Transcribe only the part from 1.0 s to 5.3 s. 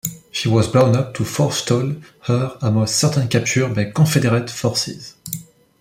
to forestall her almost certain capture by Confederate forces.